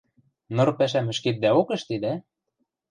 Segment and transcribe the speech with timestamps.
[0.55, 2.13] Ныр пӓшӓм ӹшкетдӓок ӹштедӓ?